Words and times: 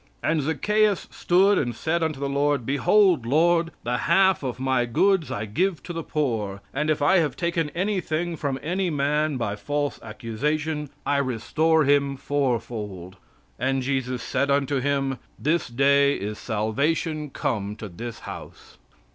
"And 0.23 0.41
Zaccheus 0.41 1.07
stood 1.11 1.59
and 1.59 1.75
said 1.75 2.01
unto 2.01 2.19
the 2.19 2.27
Lord, 2.27 2.65
'Behold, 2.65 3.23
Lord, 3.27 3.69
the 3.83 3.97
half 3.99 4.41
of 4.41 4.59
my 4.59 4.87
goods 4.87 5.29
I 5.29 5.45
give 5.45 5.83
to 5.83 5.93
the 5.93 6.01
poor, 6.01 6.59
and 6.73 6.89
if 6.89 7.03
I 7.03 7.17
have 7.19 7.35
taken 7.35 7.69
anything 7.75 8.35
from 8.35 8.57
any 8.63 8.89
man 8.89 9.37
by 9.37 9.55
false 9.55 10.01
accusation, 10.01 10.89
I 11.05 11.17
restore 11.17 11.83
him 11.83 12.17
four 12.17 12.59
fold.' 12.59 13.17
And 13.59 13.83
Jesus 13.83 14.23
said 14.23 14.49
unto 14.49 14.79
him, 14.79 15.19
'This 15.37 15.67
day 15.67 16.15
is 16.15 16.39
salvation 16.39 17.29
come 17.29 17.75
to 17.75 17.87
this 17.87 18.21
house.'" 18.21 18.79